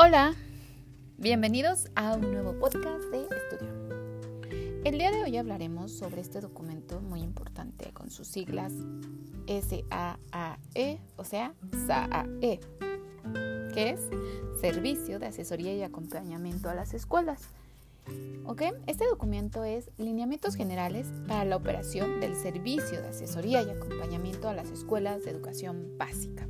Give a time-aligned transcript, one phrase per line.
[0.00, 0.36] Hola,
[1.16, 4.84] bienvenidos a un nuevo podcast de estudio.
[4.84, 8.72] El día de hoy hablaremos sobre este documento muy importante con sus siglas
[9.48, 11.52] SAAE, o sea,
[11.88, 12.60] SAAE,
[13.74, 14.08] que es
[14.60, 17.48] Servicio de Asesoría y Acompañamiento a las Escuelas.
[18.44, 18.62] ¿Ok?
[18.86, 24.54] Este documento es Lineamientos Generales para la operación del Servicio de Asesoría y Acompañamiento a
[24.54, 26.46] las Escuelas de Educación Básica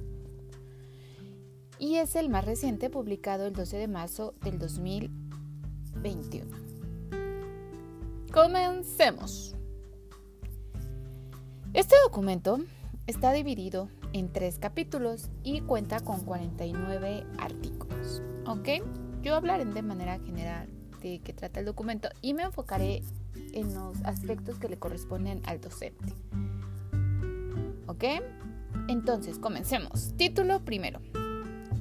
[1.78, 6.56] y es el más reciente publicado el 12 de marzo del 2021.
[8.32, 9.54] Comencemos.
[11.74, 12.60] Este documento
[13.06, 18.22] está dividido en tres capítulos y cuenta con 49 artículos.
[18.46, 18.68] ¿Ok?
[19.22, 20.68] Yo hablaré de manera general
[21.00, 23.02] de qué trata el documento y me enfocaré
[23.52, 26.14] en los aspectos que le corresponden al docente.
[27.86, 28.04] ¿Ok?
[28.88, 30.14] Entonces, comencemos.
[30.16, 31.00] Título primero.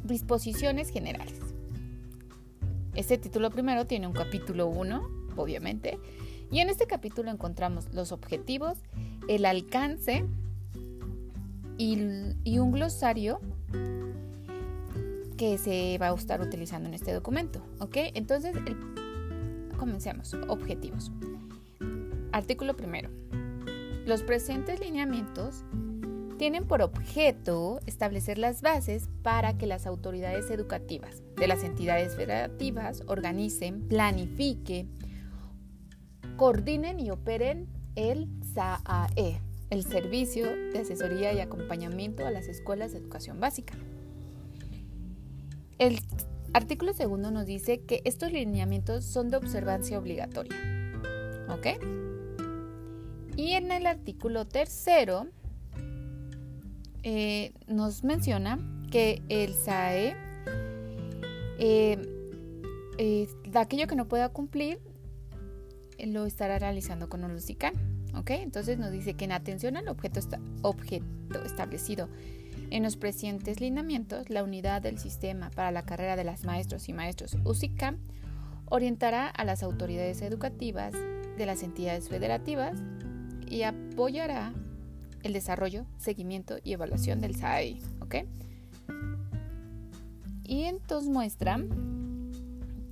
[0.08, 1.36] Disposiciones generales.
[2.95, 5.99] Este título primero tiene un capítulo 1, obviamente,
[6.49, 8.77] y en este capítulo encontramos los objetivos,
[9.27, 10.25] el alcance
[11.77, 11.97] y,
[12.58, 13.41] un glosario
[15.36, 17.61] que se va a estar utilizando en este documento.
[17.80, 17.97] ¿Ok?
[18.14, 18.55] Entonces,
[19.77, 20.33] comencemos.
[20.47, 21.11] Objetivos.
[22.31, 23.09] Artículo primero.
[24.05, 25.66] Los presentes lineamientos
[26.38, 33.03] tienen por objeto establecer las bases para que las autoridades educativas de las entidades federativas
[33.07, 34.89] organicen, planifiquen,
[36.38, 42.99] coordinen y operen el SAAE, el Servicio de Asesoría y Acompañamiento a las Escuelas de
[42.99, 43.73] Educación Básica.
[45.80, 45.99] El
[46.53, 50.55] artículo segundo nos dice que estos lineamientos son de observancia obligatoria.
[51.49, 51.67] ¿Ok?
[53.35, 55.27] Y en el artículo tercero
[57.03, 58.59] eh, nos menciona
[58.92, 60.16] que el SAE,
[61.60, 61.98] eh,
[62.98, 64.80] eh, aquello que no pueda cumplir,
[65.99, 67.32] lo estará realizando con el
[68.16, 68.30] ¿ok?
[68.32, 70.20] Entonces nos dice que en atención al objeto,
[70.61, 72.10] objeto establecido
[72.70, 76.94] en los presentes lineamientos, la unidad del sistema para la carrera de las maestros y
[76.94, 77.98] maestros USICAM
[78.66, 80.94] orientará a las autoridades educativas
[81.38, 82.77] de las entidades federativas
[83.48, 84.54] y apoyará
[85.23, 87.82] el desarrollo, seguimiento y evaluación del SAI.
[88.02, 88.16] ¿ok?
[90.44, 91.60] Y entonces muestra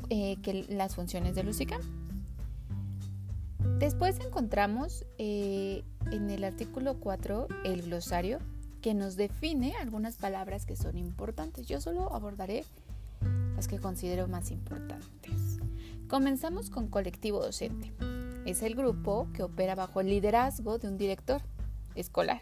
[0.09, 1.80] eh, que las funciones de Lucica.
[3.80, 8.40] Después encontramos eh, en el artículo 4 el glosario
[8.81, 11.66] que nos define algunas palabras que son importantes.
[11.66, 12.64] Yo solo abordaré
[13.56, 15.59] las que considero más importantes.
[16.08, 17.91] Comenzamos con colectivo docente.
[18.46, 21.41] Es el grupo que opera bajo el liderazgo de un director
[21.95, 22.41] escolar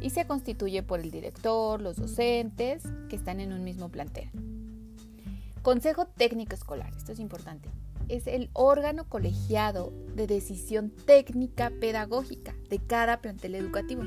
[0.00, 4.28] y se constituye por el director, los docentes que están en un mismo plantel.
[5.62, 7.68] Consejo Técnico Escolar, esto es importante,
[8.08, 14.02] es el órgano colegiado de decisión técnica pedagógica de cada plantel educativo,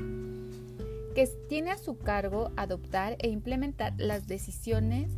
[1.14, 5.10] que tiene a su cargo adoptar e implementar las decisiones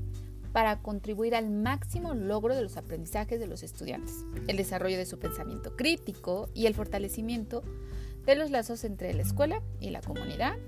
[0.53, 5.19] para contribuir al máximo logro de los aprendizajes de los estudiantes, el desarrollo de su
[5.19, 7.64] pensamiento crítico y el fortalecimiento
[8.28, 10.59] de los lazos entre la escuela y la comunidad.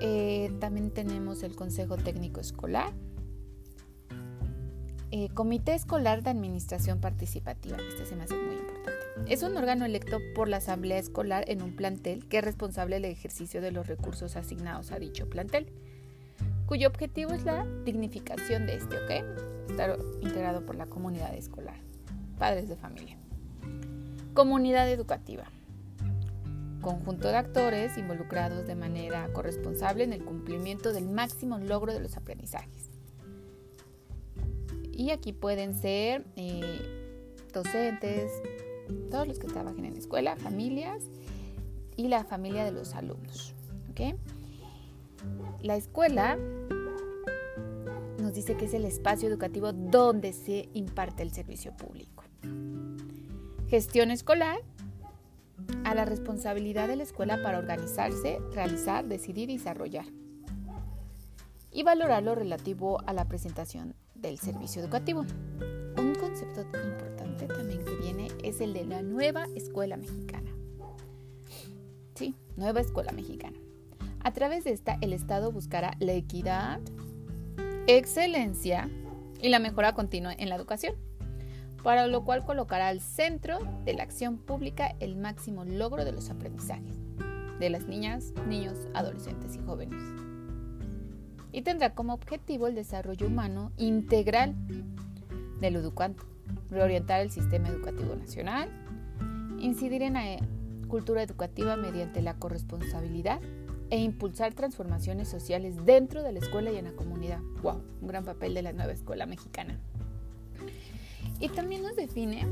[0.00, 2.92] Eh, también tenemos el Consejo Técnico Escolar,
[5.12, 9.32] eh, Comité Escolar de Administración Participativa, este se me hace muy importante.
[9.32, 13.04] Es un órgano electo por la Asamblea Escolar en un plantel que es responsable del
[13.04, 15.72] ejercicio de los recursos asignados a dicho plantel,
[16.66, 19.70] cuyo objetivo es la dignificación de este, ¿ok?
[19.70, 21.78] Estar integrado por la comunidad escolar,
[22.40, 23.16] padres de familia.
[24.34, 25.44] Comunidad educativa
[26.84, 32.16] conjunto de actores involucrados de manera corresponsable en el cumplimiento del máximo logro de los
[32.18, 32.90] aprendizajes.
[34.92, 36.80] Y aquí pueden ser eh,
[37.52, 38.30] docentes,
[39.10, 41.02] todos los que trabajen en la escuela, familias
[41.96, 43.54] y la familia de los alumnos.
[45.62, 46.36] La escuela
[48.20, 52.24] nos dice que es el espacio educativo donde se imparte el servicio público.
[53.68, 54.58] Gestión escolar
[55.84, 60.06] a la responsabilidad de la escuela para organizarse, realizar, decidir y desarrollar.
[61.70, 65.24] Y valorar lo relativo a la presentación del servicio educativo.
[65.96, 70.50] Un concepto importante también que viene es el de la nueva escuela mexicana.
[72.14, 73.58] Sí, nueva escuela mexicana.
[74.20, 76.80] A través de esta, el Estado buscará la equidad,
[77.86, 78.88] excelencia
[79.42, 80.94] y la mejora continua en la educación
[81.84, 86.30] para lo cual colocará al centro de la acción pública el máximo logro de los
[86.30, 86.98] aprendizajes
[87.60, 90.02] de las niñas, niños, adolescentes y jóvenes.
[91.52, 94.56] y tendrá como objetivo el desarrollo humano integral
[95.60, 96.24] del educante,
[96.68, 98.68] reorientar el sistema educativo nacional,
[99.60, 100.36] incidir en la
[100.88, 103.40] cultura educativa mediante la corresponsabilidad
[103.90, 107.40] e impulsar transformaciones sociales dentro de la escuela y en la comunidad.
[107.62, 107.84] ¡Wow!
[108.00, 109.78] Un gran papel de la nueva escuela mexicana.
[111.40, 112.46] Y también nos define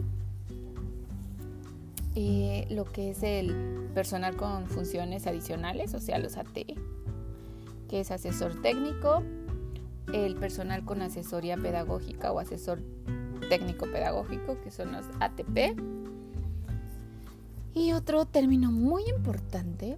[2.15, 6.55] eh, lo que es el personal con funciones adicionales, o sea, los AT,
[7.89, 9.23] que es asesor técnico,
[10.13, 12.81] el personal con asesoría pedagógica o asesor
[13.49, 15.79] técnico pedagógico, que son los ATP.
[17.75, 19.97] Y otro término muy importante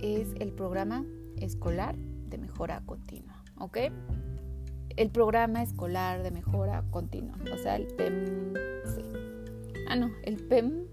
[0.00, 1.04] es el programa
[1.36, 1.96] escolar
[2.28, 3.78] de mejora continua, ¿ok?
[4.96, 9.04] El programa escolar de mejora continua, o sea, el PEMC.
[9.88, 10.92] Ah, no, el PEMC.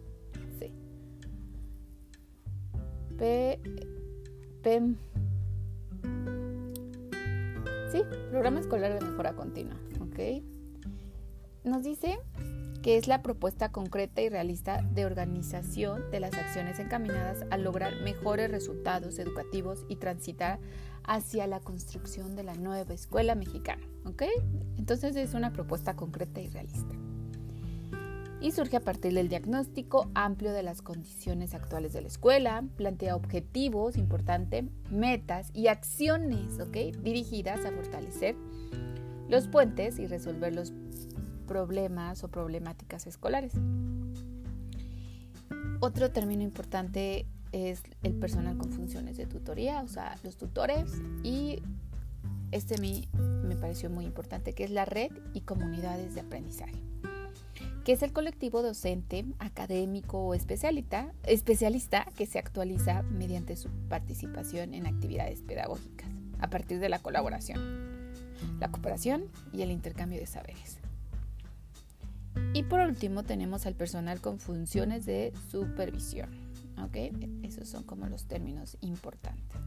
[3.18, 3.60] P,
[4.64, 4.96] PEM.
[7.92, 10.44] Sí, programa escolar de mejora continua, ¿ok?
[11.66, 12.20] Nos dice
[12.82, 18.02] que es la propuesta concreta y realista de organización de las acciones encaminadas a lograr
[18.02, 20.60] mejores resultados educativos y transitar
[21.04, 23.89] hacia la construcción de la nueva escuela mexicana.
[24.06, 24.24] ¿Ok?
[24.78, 26.96] Entonces es una propuesta concreta y realista.
[28.42, 33.16] Y surge a partir del diagnóstico amplio de las condiciones actuales de la escuela, plantea
[33.16, 37.02] objetivos, importante, metas y acciones, ¿ok?
[37.04, 38.36] Dirigidas a fortalecer
[39.28, 40.74] los puentes y resolver los
[41.48, 43.54] problemas o problemáticas escolares.
[45.82, 51.62] Otro término importante es el personal con funciones de tutoría, o sea, los tutores y
[52.52, 53.08] este a mí
[53.44, 56.82] me pareció muy importante, que es la red y comunidades de aprendizaje,
[57.84, 64.74] que es el colectivo docente, académico o especialista, especialista que se actualiza mediante su participación
[64.74, 66.10] en actividades pedagógicas
[66.40, 68.14] a partir de la colaboración,
[68.60, 70.80] la cooperación y el intercambio de saberes.
[72.54, 76.30] Y por último tenemos al personal con funciones de supervisión.
[76.82, 76.96] ¿Ok?
[77.44, 79.58] Esos son como los términos importantes.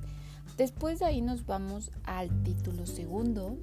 [0.56, 3.56] Después de ahí nos vamos al título segundo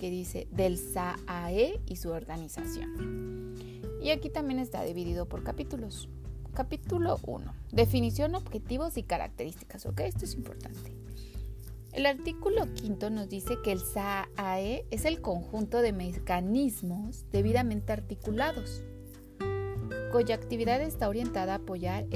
[0.00, 3.54] que dice del SAAE y su organización.
[4.02, 6.08] Y aquí también está dividido por capítulos.
[6.54, 7.54] Capítulo 1.
[7.70, 9.84] Definición, objetivos y características.
[9.84, 10.00] ¿Ok?
[10.00, 10.96] Esto es importante.
[11.92, 18.82] El artículo quinto nos dice que el SAAE es el conjunto de mecanismos debidamente articulados,
[20.12, 22.06] cuya actividad está orientada a apoyar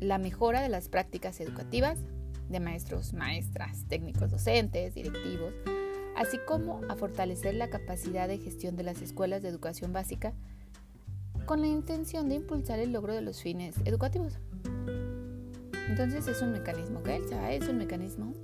[0.00, 1.98] la mejora de las prácticas educativas
[2.50, 5.54] de maestros, maestras, técnicos docentes, directivos,
[6.16, 10.34] así como a fortalecer la capacidad de gestión de las escuelas de educación básica
[11.46, 14.38] con la intención de impulsar el logro de los fines educativos.
[15.88, 18.34] Entonces es un mecanismo, SAAE es un mecanismo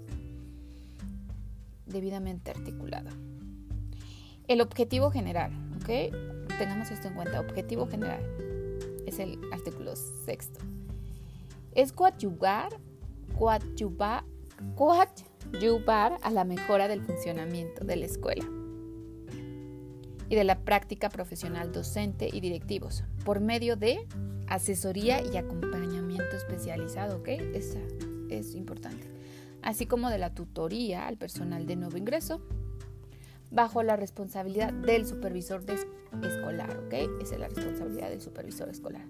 [1.86, 3.10] debidamente articulada.
[4.48, 6.14] El objetivo general, ¿ok?
[6.58, 7.40] Tengamos esto en cuenta.
[7.40, 8.20] Objetivo general
[9.06, 10.60] es el artículo sexto.
[11.72, 12.78] Es coadyuvar,
[13.38, 14.24] coadyuvar,
[14.74, 18.44] coadyuvar a la mejora del funcionamiento de la escuela
[20.28, 24.06] y de la práctica profesional docente y directivos por medio de
[24.48, 27.28] asesoría y acompañamiento especializado, ¿ok?
[27.28, 27.78] Esa
[28.28, 29.16] es importante
[29.66, 32.40] así como de la tutoría al personal de nuevo ingreso,
[33.50, 35.64] bajo la responsabilidad del supervisor
[36.22, 36.94] escolar, ¿ok?
[37.20, 39.04] Esa es la responsabilidad del supervisor escolar,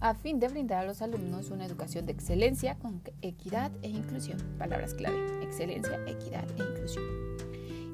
[0.00, 4.38] a fin de brindar a los alumnos una educación de excelencia con equidad e inclusión.
[4.58, 7.04] Palabras clave, excelencia, equidad e inclusión.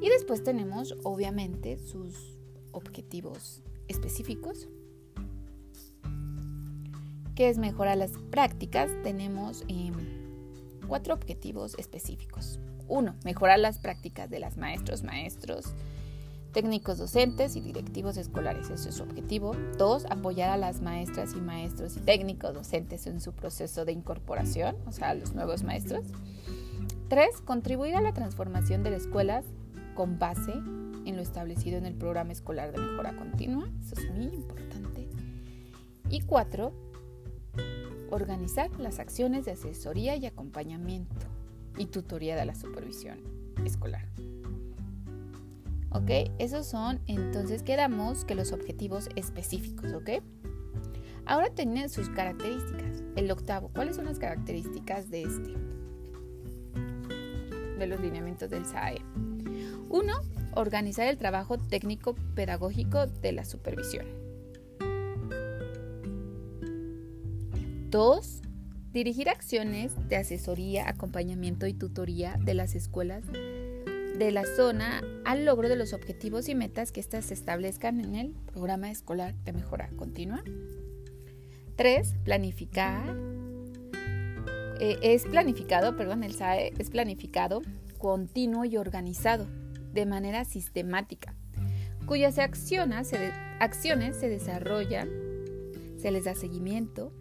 [0.00, 2.38] Y después tenemos, obviamente, sus
[2.72, 4.68] objetivos específicos,
[7.34, 8.90] que es mejorar las prácticas.
[9.02, 9.64] Tenemos...
[9.68, 10.20] Em,
[10.90, 12.58] cuatro objetivos específicos.
[12.88, 15.72] Uno, mejorar las prácticas de las maestros, maestros,
[16.52, 18.70] técnicos docentes y directivos escolares.
[18.70, 19.54] Ese es su objetivo.
[19.78, 24.76] Dos, apoyar a las maestras y maestros y técnicos docentes en su proceso de incorporación,
[24.86, 26.06] o sea, a los nuevos maestros.
[27.08, 29.44] Tres, contribuir a la transformación de las escuelas
[29.94, 33.68] con base en lo establecido en el programa escolar de mejora continua.
[33.80, 35.08] Eso es muy importante.
[36.08, 36.72] Y cuatro,
[38.10, 41.26] organizar las acciones de asesoría y acompañamiento
[41.78, 43.18] y tutoría de la supervisión
[43.64, 44.06] escolar.
[45.90, 46.10] ¿Ok?
[46.38, 50.22] Esos son, entonces quedamos que los objetivos específicos, ¿ok?
[51.26, 53.02] Ahora tienen sus características.
[53.16, 55.54] El octavo, ¿cuáles son las características de este?
[57.78, 59.02] De los lineamientos del SAE.
[59.88, 60.14] Uno,
[60.54, 64.06] organizar el trabajo técnico pedagógico de la supervisión.
[67.90, 68.42] Dos,
[68.92, 73.24] dirigir acciones de asesoría, acompañamiento y tutoría de las escuelas
[74.20, 78.14] de la zona al logro de los objetivos y metas que éstas se establezcan en
[78.14, 80.42] el programa escolar de mejora continua.
[81.76, 82.16] 3.
[82.22, 83.16] Planificar.
[84.78, 87.62] Eh, es planificado, perdón, el SAE es planificado,
[87.98, 89.46] continuo y organizado
[89.92, 91.34] de manera sistemática,
[92.06, 95.08] cuyas se, acciones se desarrollan,
[95.96, 97.12] se les da seguimiento,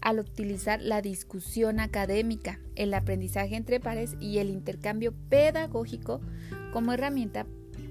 [0.00, 6.20] al utilizar la discusión académica, el aprendizaje entre pares y el intercambio pedagógico
[6.72, 7.46] como herramienta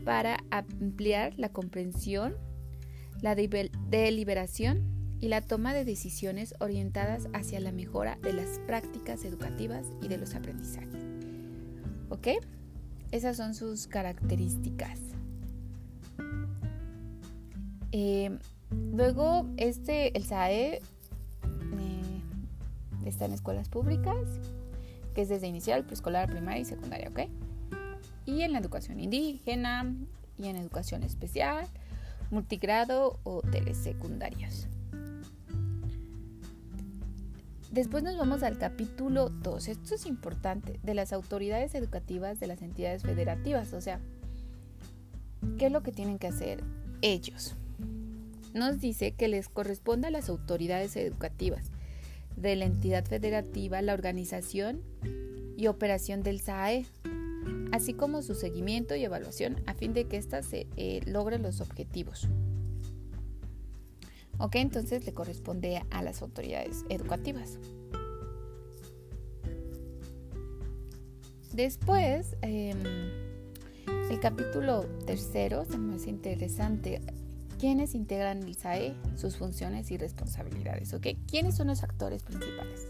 [0.05, 2.35] para ampliar la comprensión,
[3.21, 9.87] la deliberación y la toma de decisiones orientadas hacia la mejora de las prácticas educativas
[10.01, 11.03] y de los aprendizajes.
[12.09, 12.27] ¿Ok?
[13.11, 14.99] Esas son sus características.
[17.91, 18.37] Eh,
[18.93, 20.81] luego, este, el SAE
[23.09, 24.15] está en escuelas públicas,
[25.13, 27.21] que es desde inicial, preescolar, primaria y secundaria, ¿ok?
[28.25, 29.93] Y en la educación indígena
[30.37, 31.65] y en educación especial,
[32.29, 34.67] multigrado o telesecundarias.
[37.71, 39.67] Después nos vamos al capítulo 2.
[39.67, 43.73] Esto es importante, de las autoridades educativas de las entidades federativas.
[43.73, 43.99] O sea,
[45.57, 46.63] ¿qué es lo que tienen que hacer
[47.01, 47.55] ellos?
[48.53, 51.71] Nos dice que les corresponde a las autoridades educativas
[52.37, 54.81] de la entidad federativa la organización
[55.57, 56.85] y operación del SAE,
[57.71, 61.59] así como su seguimiento y evaluación a fin de que ésta se eh, logre los
[61.59, 62.29] objetivos.
[64.39, 67.57] Ok, entonces le corresponde a las autoridades educativas.
[71.53, 72.77] Después, em,
[74.11, 77.01] el capítulo tercero se me hace interesante
[77.59, 78.95] ¿Quiénes integran el SAE?
[79.15, 80.93] Sus funciones y responsabilidades.
[80.93, 81.07] ¿ok?
[81.27, 82.87] ¿Quiénes son los actores principales?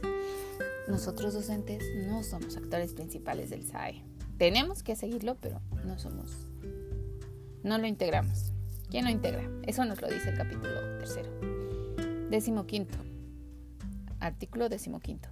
[0.90, 4.04] Nosotros docentes no somos actores principales del SAE.
[4.38, 6.48] Tenemos que seguirlo, pero no somos.
[7.64, 8.52] No lo integramos.
[8.90, 9.50] ¿Quién lo integra?
[9.64, 11.30] Eso nos lo dice el capítulo tercero.
[12.30, 12.98] Décimo quinto.
[14.20, 15.30] Artículo décimo quinto.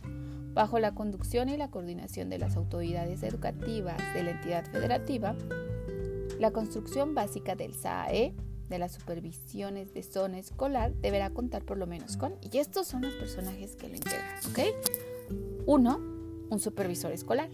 [0.54, 5.36] Bajo la conducción y la coordinación de las autoridades educativas de la entidad federativa,
[6.40, 8.34] la construcción básica del SAE
[8.70, 13.02] de las supervisiones de zona escolar deberá contar por lo menos con, y estos son
[13.02, 14.60] los personajes que lo integran, ¿ok?
[15.66, 15.98] Uno,
[16.50, 17.50] un supervisor escolar.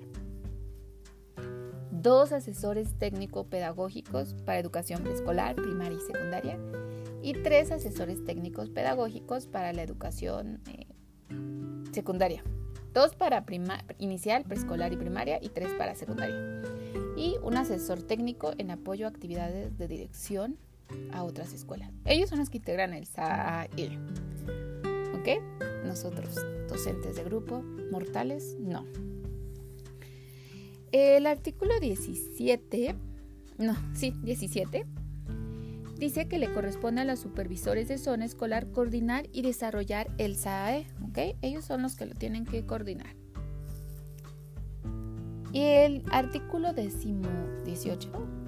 [1.92, 6.58] Dos asesores técnico-pedagógicos para educación preescolar, primaria y secundaria.
[7.22, 10.88] Y tres asesores técnicos pedagógicos para la educación eh,
[11.92, 12.44] secundaria.
[12.94, 13.46] Dos para
[14.00, 16.64] inicial, preescolar y primaria y tres para secundaria.
[17.16, 20.58] Y un asesor técnico en apoyo a actividades de dirección
[21.12, 21.92] a otras escuelas.
[22.06, 23.98] Ellos son los que integran el SAE.
[25.14, 25.28] ¿Ok?
[25.86, 26.36] Nosotros,
[26.68, 28.86] docentes de grupo, mortales, no.
[30.92, 32.96] El artículo 17,
[33.58, 34.86] no, sí, 17,
[35.98, 40.88] dice que le corresponde a los supervisores de zona escolar coordinar y desarrollar el SAE.
[41.08, 41.38] ¿Ok?
[41.42, 43.16] Ellos son los que lo tienen que coordinar.
[45.54, 48.41] Y el artículo 18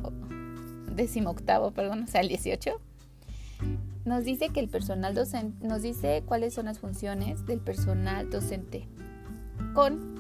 [0.96, 2.80] decimoctavo, perdón, o sea, el 18,
[4.06, 8.88] nos dice que el personal docente, nos dice cuáles son las funciones del personal docente
[9.74, 10.14] con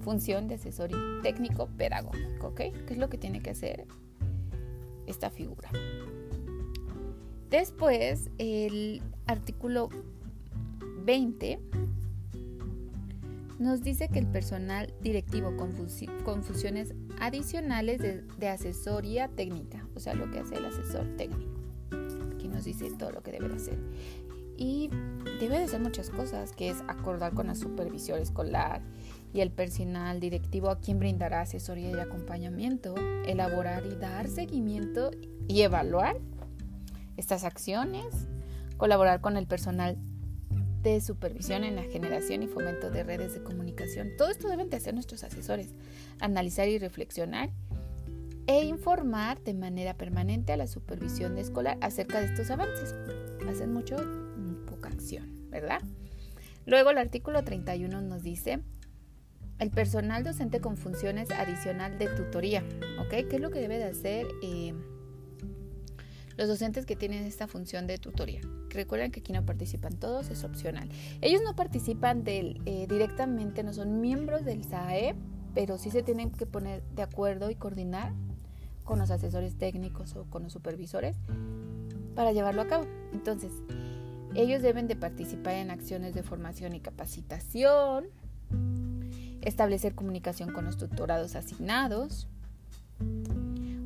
[0.00, 0.90] función de asesor
[1.22, 2.56] técnico pedagógico, ¿ok?
[2.56, 3.86] ¿Qué es lo que tiene que hacer
[5.06, 5.70] esta figura?
[7.50, 9.88] Después, el artículo
[11.04, 11.60] 20
[13.58, 15.74] nos dice que el personal directivo con,
[16.42, 21.60] funciones adicionales de, asesoría técnica, o sea, lo que hace el asesor técnico.
[22.34, 23.78] Aquí nos dice todo lo que debe de hacer.
[24.58, 24.88] Y
[25.40, 28.80] debe de hacer muchas cosas, que es acordar con la supervisor escolar
[29.32, 32.94] y el personal directivo a quien brindará asesoría y acompañamiento,
[33.26, 35.10] elaborar y dar seguimiento
[35.46, 36.18] y evaluar
[37.18, 38.06] estas acciones,
[38.78, 39.98] colaborar con el personal
[40.90, 44.10] de supervisión en la generación y fomento de redes de comunicación.
[44.16, 45.74] Todo esto deben de hacer nuestros asesores,
[46.20, 47.50] analizar y reflexionar
[48.46, 52.94] e informar de manera permanente a la supervisión escolar acerca de estos avances.
[53.48, 53.96] Hacen mucho,
[54.66, 55.82] poca acción, ¿verdad?
[56.66, 58.60] Luego el artículo 31 nos dice
[59.58, 62.62] el personal docente con funciones adicional de tutoría,
[63.00, 63.28] ¿ok?
[63.28, 64.74] ¿Qué es lo que debe de hacer eh,
[66.36, 68.40] los docentes que tienen esta función de tutoría?
[68.70, 70.88] Recuerden que aquí no participan todos, es opcional.
[71.20, 75.14] Ellos no participan del, eh, directamente, no son miembros del SAE,
[75.54, 78.12] pero sí se tienen que poner de acuerdo y coordinar
[78.84, 81.16] con los asesores técnicos o con los supervisores
[82.14, 82.86] para llevarlo a cabo.
[83.12, 83.50] Entonces,
[84.36, 88.08] Ellos deben de participar en acciones de formación y capacitación,
[89.40, 92.28] establecer comunicación con los tutorados asignados,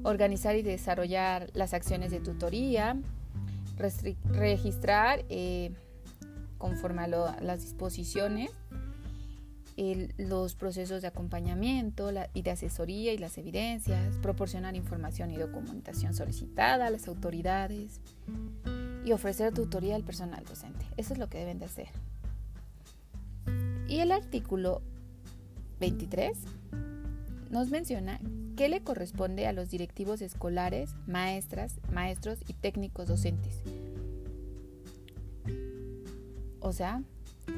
[0.02, 2.96] organizar y desarrollar las acciones de tutoría,
[4.24, 5.72] registrar eh,
[6.58, 8.50] conforme a las disposiciones
[10.18, 16.86] los procesos de acompañamiento y de asesoría y las evidencias, proporcionar información y documentación solicitada
[16.86, 18.00] a las autoridades
[19.04, 20.84] y ofrecer tutoría al personal docente.
[20.98, 21.88] Eso es lo que deben de hacer.
[23.88, 24.82] Y el artículo
[25.80, 26.36] 23
[27.50, 28.20] nos menciona
[28.56, 33.62] qué le corresponde a los directivos escolares, maestras, maestros y técnicos docentes.
[36.60, 37.02] O sea,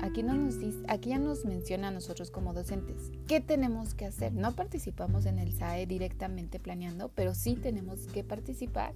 [0.01, 4.07] aquí, no nos dice, aquí ya nos menciona a nosotros como docentes qué tenemos que
[4.07, 4.33] hacer.
[4.33, 8.95] No participamos en el SAE directamente planeando, pero sí tenemos que participar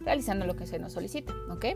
[0.00, 1.66] realizando lo que se nos solicita, ¿ok?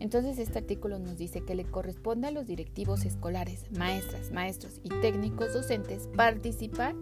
[0.00, 4.88] Entonces este artículo nos dice que le corresponde a los directivos escolares, maestras, maestros y
[4.88, 6.94] técnicos docentes participar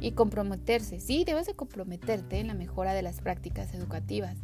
[0.00, 1.00] y comprometerse.
[1.00, 4.36] Sí, debes de comprometerte en la mejora de las prácticas educativas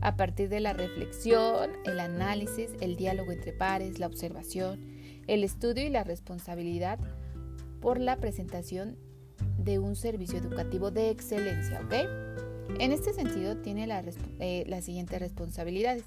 [0.00, 4.78] a partir de la reflexión, el análisis, el diálogo entre pares, la observación,
[5.26, 6.98] el estudio y la responsabilidad
[7.80, 8.98] por la presentación
[9.58, 11.94] de un servicio educativo de excelencia, ¿ok?
[12.80, 13.88] En este sentido tiene
[14.40, 16.04] eh, las siguientes responsabilidades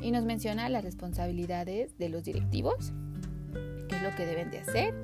[0.00, 2.92] y nos menciona las responsabilidades de los directivos,
[3.88, 4.94] qué es lo que deben de hacer.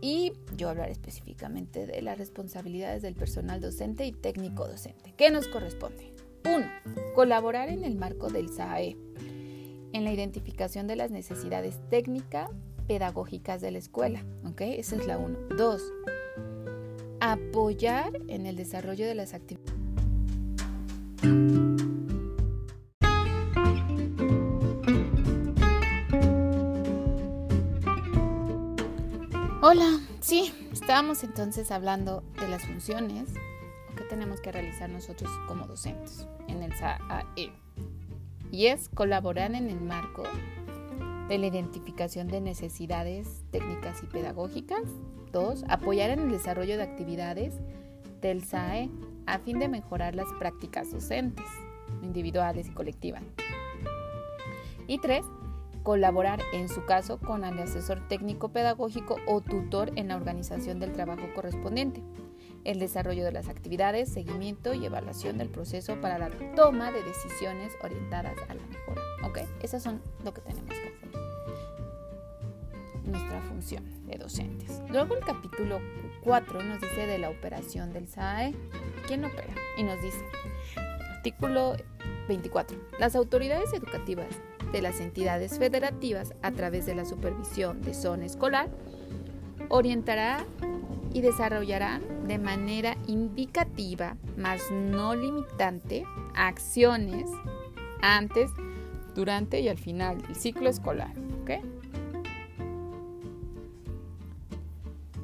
[0.00, 5.14] Y yo hablaré específicamente de las responsabilidades del personal docente y técnico docente.
[5.16, 6.12] ¿Qué nos corresponde?
[6.44, 6.66] 1.
[7.14, 8.96] Colaborar en el marco del SAE,
[9.92, 12.50] en la identificación de las necesidades técnicas
[12.86, 14.24] pedagógicas de la escuela.
[14.44, 14.60] ¿Ok?
[14.62, 15.56] Esa es la 1.
[15.56, 15.82] 2.
[17.20, 19.74] Apoyar en el desarrollo de las actividades.
[30.84, 33.30] Estábamos entonces hablando de las funciones
[33.96, 37.50] que tenemos que realizar nosotros como docentes en el SAE.
[38.50, 40.24] Y es colaborar en el marco
[41.26, 44.82] de la identificación de necesidades técnicas y pedagógicas.
[45.32, 47.54] Dos, apoyar en el desarrollo de actividades
[48.20, 48.90] del SAE
[49.24, 51.46] a fin de mejorar las prácticas docentes,
[52.02, 53.22] individuales y colectivas.
[54.86, 55.24] Y tres,
[55.84, 60.92] colaborar en su caso con el asesor técnico pedagógico o tutor en la organización del
[60.92, 62.02] trabajo correspondiente,
[62.64, 67.74] el desarrollo de las actividades, seguimiento y evaluación del proceso para la toma de decisiones
[67.82, 69.02] orientadas a la mejora.
[69.24, 69.40] ¿Ok?
[69.62, 70.94] Esas son lo que tenemos que hacer.
[73.04, 74.80] Nuestra función de docentes.
[74.88, 75.78] Luego el capítulo
[76.22, 78.54] 4 nos dice de la operación del SAE.
[79.06, 79.52] ¿Quién opera?
[79.76, 80.24] Y nos dice,
[81.16, 81.76] artículo
[82.26, 82.78] 24.
[82.98, 84.28] Las autoridades educativas
[84.74, 88.68] de las entidades federativas a través de la supervisión de zona escolar
[89.68, 90.44] orientará
[91.12, 97.30] y desarrollará de manera indicativa, más no limitante, acciones
[98.02, 98.50] antes,
[99.14, 101.12] durante y al final del ciclo escolar.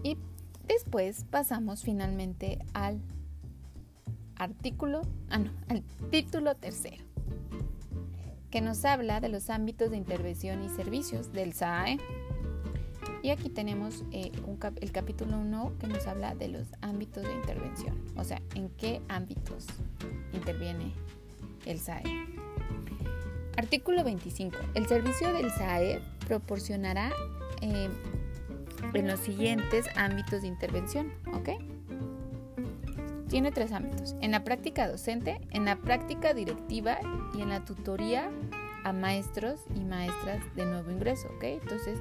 [0.05, 0.17] Y
[0.69, 3.01] después pasamos finalmente al
[4.37, 7.10] artículo, ah no, al título tercero
[8.51, 11.99] que nos habla de los ámbitos de intervención y servicios del SAE.
[13.23, 14.33] Y aquí tenemos eh,
[14.81, 19.03] el capítulo 1 que nos habla de los ámbitos de intervención, o sea, en qué
[19.09, 19.67] ámbitos
[20.33, 20.93] interviene
[21.67, 22.05] el SAE.
[23.57, 24.57] Artículo 25.
[24.75, 27.13] El servicio del SAE proporcionará
[27.61, 27.91] eh,
[28.95, 31.51] en los siguientes ámbitos de intervención, ¿ok?
[33.31, 36.99] Tiene tres ámbitos, en la práctica docente, en la práctica directiva
[37.33, 38.29] y en la tutoría
[38.83, 41.45] a maestros y maestras de nuevo ingreso, ¿ok?
[41.45, 42.01] Entonces,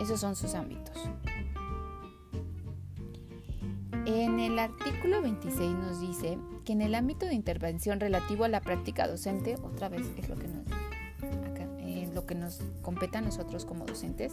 [0.00, 0.96] esos son sus ámbitos.
[4.06, 8.62] En el artículo 26 nos dice que en el ámbito de intervención relativo a la
[8.62, 10.64] práctica docente, otra vez es lo que nos,
[11.80, 14.32] eh, lo que nos compete a nosotros como docentes,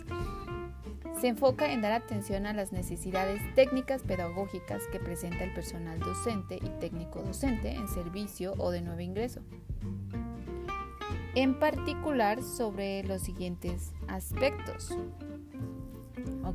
[1.23, 6.57] se enfoca en dar atención a las necesidades técnicas pedagógicas que presenta el personal docente
[6.57, 9.39] y técnico docente en servicio o de nuevo ingreso.
[11.33, 14.97] En particular sobre los siguientes aspectos.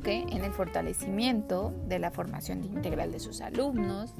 [0.05, 4.13] En el fortalecimiento de la formación integral de sus alumnos,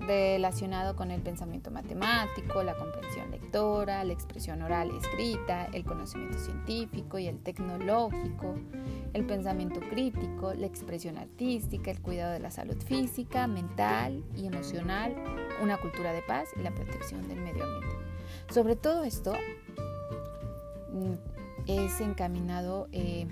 [0.00, 6.38] relacionado con el pensamiento matemático, la comprensión lectora, la expresión oral y escrita, el conocimiento
[6.38, 8.56] científico y el tecnológico,
[9.12, 15.14] el pensamiento crítico, la expresión artística, el cuidado de la salud física, mental y emocional,
[15.62, 17.96] una cultura de paz y la protección del medio ambiente.
[18.50, 19.32] Sobre todo esto
[20.92, 21.14] mm,
[21.66, 23.26] es encaminado eh,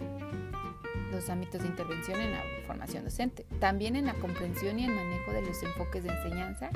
[1.11, 5.33] los ámbitos de intervención en la formación docente, también en la comprensión y el manejo
[5.33, 6.71] de los enfoques de enseñanza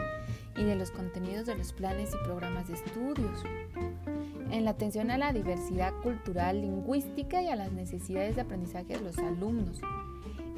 [0.56, 3.42] y de los contenidos de los planes y programas de estudios,
[4.52, 9.00] en la atención a la diversidad cultural, lingüística y a las necesidades de aprendizaje de
[9.00, 9.80] los alumnos,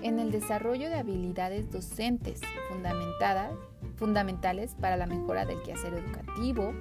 [0.02, 3.52] en el desarrollo de habilidades docentes fundamentadas,
[3.94, 6.74] fundamentales para la mejora del quehacer educativo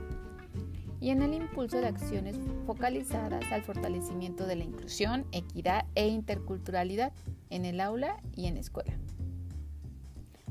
[1.00, 7.14] y en el impulso de acciones focalizadas al fortalecimiento de la inclusión, equidad e interculturalidad
[7.52, 8.98] en el aula y en escuela,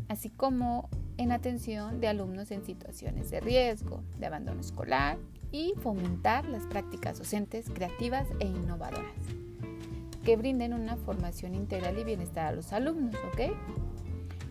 [0.09, 5.19] así como en atención de alumnos en situaciones de riesgo, de abandono escolar
[5.53, 9.13] y fomentar las prácticas docentes creativas e innovadoras
[10.25, 13.53] que brinden una formación integral y bienestar a los alumnos, ¿ok?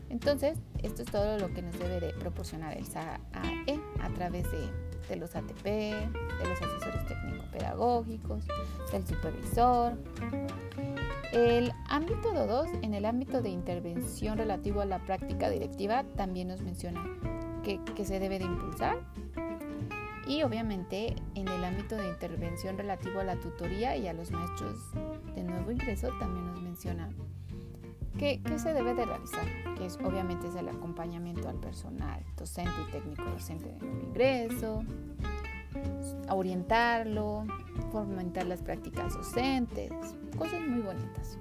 [0.09, 4.69] Entonces, esto es todo lo que nos debe de proporcionar el SAE a través de,
[5.07, 8.43] de los ATP, de los asesores técnico-pedagógicos,
[8.91, 9.93] del supervisor.
[11.31, 16.61] El ámbito 2, en el ámbito de intervención relativo a la práctica directiva, también nos
[16.61, 17.01] menciona
[17.63, 18.97] que, que se debe de impulsar
[20.31, 24.77] y obviamente en el ámbito de intervención relativo a la tutoría y a los maestros
[25.35, 27.09] de nuevo ingreso también nos menciona
[28.17, 29.45] que, se debe de realizar,
[29.77, 34.85] que es obviamente es el acompañamiento al personal docente y técnico docente de nuevo ingreso,
[36.29, 37.43] orientarlo,
[37.91, 39.91] fomentar las prácticas docentes,
[40.37, 41.37] cosas muy bonitas.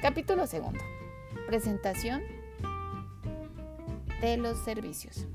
[0.00, 0.80] Capítulo segundo,
[1.46, 2.22] presentación
[4.22, 5.26] de los servicios.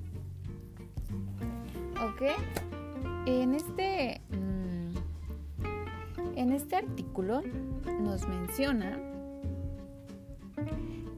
[2.04, 2.22] ¿Ok?
[3.26, 4.96] En este, mm,
[6.36, 7.42] en este artículo
[8.02, 9.00] nos menciona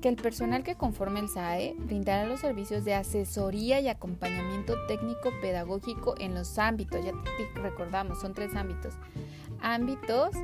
[0.01, 5.31] que el personal que conforme el SAE brindará los servicios de asesoría y acompañamiento técnico
[5.41, 7.13] pedagógico en los ámbitos, ya
[7.55, 8.93] recordamos, son tres ámbitos.
[9.61, 10.35] Ámbitos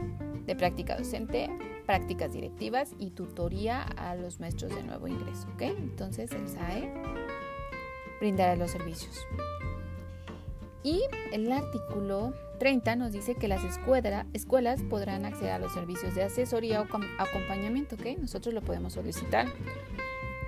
[0.47, 1.51] de práctica docente,
[1.85, 5.61] prácticas directivas y tutoría a los maestros de nuevo ingreso, ¿ok?
[5.61, 6.91] Entonces el SAE
[8.19, 9.27] brindará los servicios.
[10.83, 16.23] Y el artículo 30 nos dice que las escuelas podrán acceder a los servicios de
[16.23, 16.87] asesoría o
[17.19, 18.17] acompañamiento, ¿ok?
[18.19, 19.47] Nosotros lo podemos solicitar.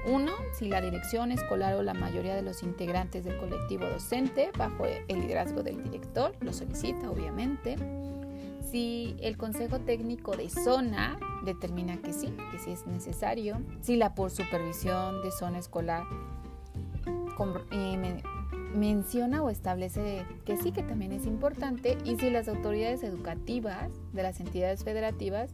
[0.06, 4.86] Uno, si la dirección escolar o la mayoría de los integrantes del colectivo docente, bajo
[4.86, 7.78] el liderazgo del director, lo solicita, obviamente.
[8.70, 13.62] Si el consejo técnico de zona determina que sí, que sí es necesario.
[13.82, 16.04] Si la por supervisión de zona escolar
[17.72, 18.24] eh,
[18.74, 24.24] menciona o establece que sí, que también es importante, y si las autoridades educativas de
[24.24, 25.52] las entidades federativas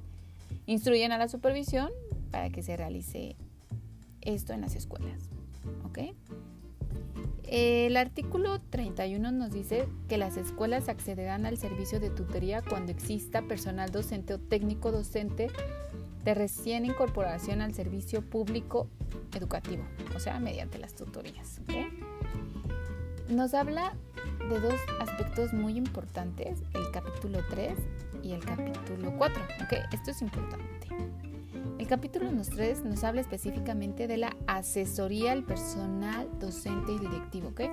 [0.66, 1.90] instruyen a la supervisión
[2.32, 3.36] para que se realice
[4.22, 5.30] esto en las escuelas.
[5.86, 6.00] ¿Ok?
[7.44, 13.42] El artículo 31 nos dice que las escuelas accederán al servicio de tutoría cuando exista
[13.42, 15.48] personal docente o técnico docente
[16.24, 18.88] de recién incorporación al servicio público
[19.36, 19.84] educativo,
[20.16, 21.60] o sea, mediante las tutorías.
[21.64, 21.88] ¿okay?
[23.30, 23.94] Nos habla
[24.50, 27.78] de dos aspectos muy importantes, el capítulo 3
[28.24, 29.44] y el capítulo 4.
[29.66, 30.88] Okay, esto es importante.
[31.78, 37.50] El capítulo 3 nos habla específicamente de la asesoría al personal docente y directivo.
[37.50, 37.70] ¿okay?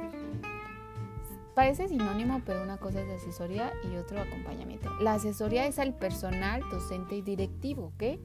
[1.55, 4.91] Parece sinónimo, pero una cosa es asesoría y otro acompañamiento.
[5.01, 7.93] La asesoría es al personal docente y directivo.
[7.95, 8.19] ¿ok?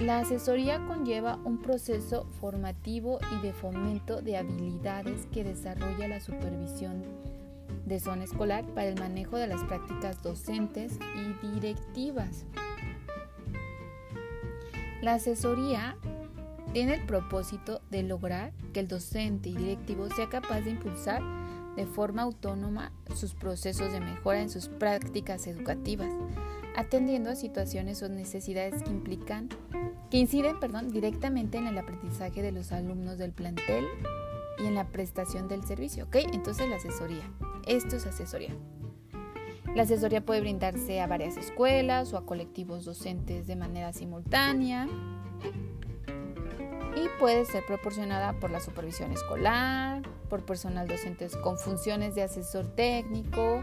[0.00, 7.04] La, asesoría conlleva un proceso formativo y de fomento de habilidades que desarrolla la supervisión
[7.84, 12.46] de zona escolar para el manejo de las prácticas docentes y directivas.
[15.02, 15.98] La asesoría
[16.72, 21.20] tiene el propósito de lograr que el docente y directivo sea capaz de impulsar
[21.76, 26.10] de forma autónoma sus procesos de mejora en sus prácticas educativas,
[26.76, 29.48] atendiendo a situaciones o necesidades que implican
[30.10, 33.86] que inciden perdón, directamente en el aprendizaje de los alumnos del plantel
[34.58, 36.16] y en la prestación del servicio, ¿ok?
[36.32, 37.30] Entonces la asesoría.
[37.66, 38.54] Esto es asesoría.
[39.74, 44.88] La asesoría puede brindarse a varias escuelas o a colectivos docentes de manera simultánea
[46.96, 52.66] y puede ser proporcionada por la supervisión escolar, por personal docentes con funciones de asesor
[52.74, 53.62] técnico,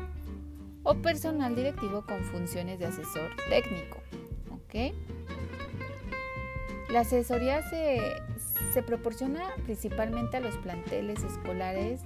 [0.88, 3.98] o personal directivo con funciones de asesor técnico.
[6.92, 8.00] La asesoría se,
[8.74, 12.02] se proporciona principalmente a los planteles escolares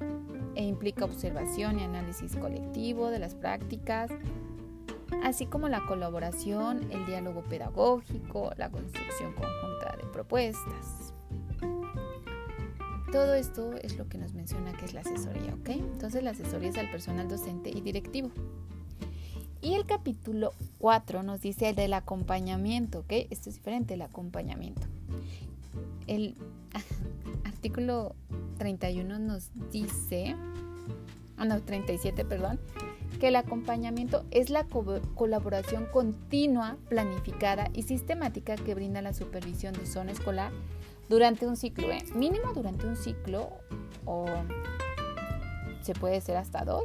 [0.56, 4.10] e implica observación y análisis colectivo de las prácticas,
[5.22, 11.01] así como la colaboración, el diálogo pedagógico, la construcción conjunta de propuestas.
[13.12, 15.70] Todo esto es lo que nos menciona que es la asesoría, ¿ok?
[15.70, 18.32] Entonces la asesoría es al personal docente y directivo.
[19.62, 23.12] Y el capítulo 4 nos dice el del acompañamiento, ¿ok?
[23.30, 24.88] Esto es diferente, el acompañamiento.
[26.08, 26.36] El
[27.44, 28.16] artículo
[28.58, 30.36] 31 nos dice,
[31.38, 32.60] ah no, 37, perdón,
[33.20, 39.86] que el acompañamiento es la colaboración continua, planificada y sistemática que brinda la supervisión de
[39.86, 40.52] zona escolar
[41.12, 42.04] durante un ciclo, ¿eh?
[42.16, 43.50] mínimo durante un ciclo
[44.06, 44.26] o
[45.82, 46.84] se puede ser hasta dos,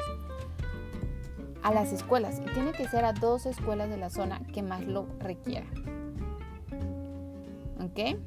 [1.63, 4.85] a las escuelas y tiene que ser a dos escuelas de la zona que más
[4.85, 5.67] lo requiera.
[7.81, 8.19] ¿Ok?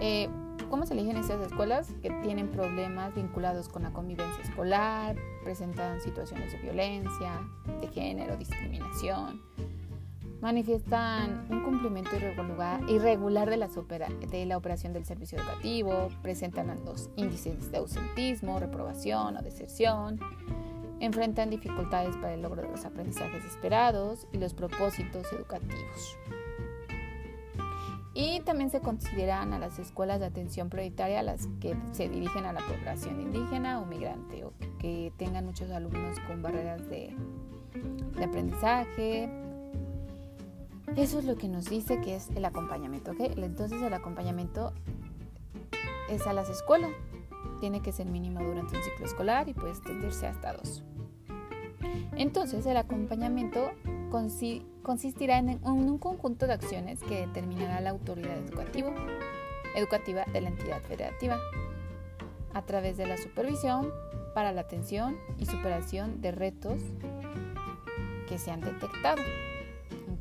[0.00, 0.28] Eh,
[0.68, 6.52] ¿Cómo se eligen esas escuelas que tienen problemas vinculados con la convivencia escolar, presentan situaciones
[6.52, 7.40] de violencia,
[7.80, 9.40] de género, discriminación,
[10.40, 17.70] manifiestan un cumplimiento irregular, de, la de la operación del servicio educativo, presentan los índices
[17.70, 20.20] de ausentismo, reprobación o deserción,
[21.00, 26.16] enfrentan dificultades para el logro de los aprendizajes esperados y los propósitos educativos.
[28.14, 32.52] Y también se consideran a las escuelas de atención prioritaria las que se dirigen a
[32.52, 37.14] la población indígena o migrante o que tengan muchos alumnos con barreras de,
[38.16, 39.30] de aprendizaje,
[40.96, 43.20] eso es lo que nos dice que es el acompañamiento, ¿ok?
[43.36, 44.72] Entonces el acompañamiento
[46.08, 46.90] es a las escuelas.
[47.60, 50.82] Tiene que ser mínimo durante un ciclo escolar y puede extenderse hasta dos.
[52.16, 53.70] Entonces el acompañamiento
[54.82, 58.92] consistirá en un conjunto de acciones que determinará la autoridad educativa,
[59.74, 61.38] educativa de la entidad federativa
[62.54, 63.92] a través de la supervisión
[64.34, 66.80] para la atención y superación de retos
[68.28, 69.22] que se han detectado.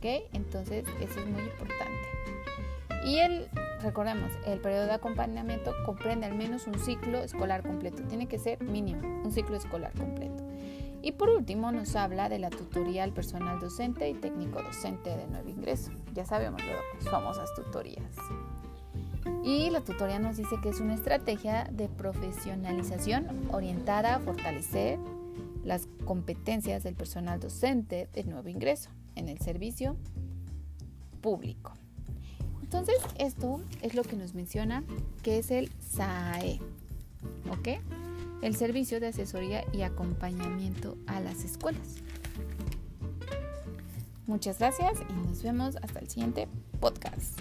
[0.01, 2.07] Entonces eso es muy importante.
[3.05, 3.47] Y el,
[3.81, 8.03] recordemos, el periodo de acompañamiento comprende al menos un ciclo escolar completo.
[8.03, 10.43] Tiene que ser mínimo, un ciclo escolar completo.
[11.01, 15.27] Y por último nos habla de la tutoría al personal docente y técnico docente de
[15.27, 15.91] nuevo ingreso.
[16.13, 18.03] Ya sabemos las famosas tutorías.
[19.43, 24.99] Y la tutoría nos dice que es una estrategia de profesionalización orientada a fortalecer
[25.63, 29.97] las competencias del personal docente de nuevo ingreso en el servicio
[31.21, 31.73] público.
[32.61, 34.83] Entonces, esto es lo que nos menciona
[35.23, 36.59] que es el SAE,
[37.49, 37.79] ¿ok?
[38.41, 41.95] El servicio de asesoría y acompañamiento a las escuelas.
[44.27, 46.49] Muchas gracias y nos vemos hasta el siguiente
[46.81, 47.39] podcast.